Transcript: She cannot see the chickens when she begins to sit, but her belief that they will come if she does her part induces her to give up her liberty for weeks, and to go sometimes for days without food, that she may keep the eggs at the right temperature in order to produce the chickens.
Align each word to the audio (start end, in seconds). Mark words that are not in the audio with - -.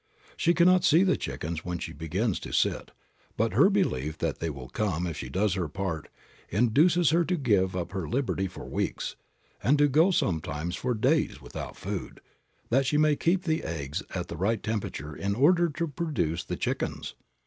She 0.35 0.55
cannot 0.55 0.83
see 0.83 1.03
the 1.03 1.15
chickens 1.15 1.63
when 1.63 1.77
she 1.77 1.93
begins 1.93 2.39
to 2.39 2.51
sit, 2.51 2.89
but 3.37 3.53
her 3.53 3.69
belief 3.69 4.17
that 4.17 4.39
they 4.39 4.49
will 4.49 4.67
come 4.67 5.05
if 5.05 5.15
she 5.17 5.29
does 5.29 5.53
her 5.53 5.67
part 5.67 6.09
induces 6.49 7.11
her 7.11 7.23
to 7.25 7.37
give 7.37 7.75
up 7.75 7.91
her 7.91 8.09
liberty 8.09 8.47
for 8.47 8.65
weeks, 8.65 9.15
and 9.61 9.77
to 9.77 9.87
go 9.87 10.09
sometimes 10.09 10.75
for 10.75 10.95
days 10.95 11.39
without 11.39 11.75
food, 11.77 12.19
that 12.71 12.87
she 12.87 12.97
may 12.97 13.15
keep 13.15 13.43
the 13.43 13.61
eggs 13.63 14.01
at 14.15 14.27
the 14.27 14.37
right 14.37 14.63
temperature 14.63 15.15
in 15.15 15.35
order 15.35 15.69
to 15.69 15.87
produce 15.87 16.43
the 16.43 16.57
chickens. 16.57 17.13